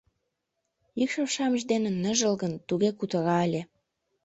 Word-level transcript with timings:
Икшыве-шамыч 1.01 1.61
дене 1.71 1.89
ныжылгын 2.03 2.53
туге 2.67 2.89
кутыра 2.99 3.37
ыле. 3.47 3.61